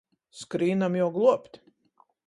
Skrīnam 0.39 0.97
juo 1.01 1.11
gluobt. 1.19 1.65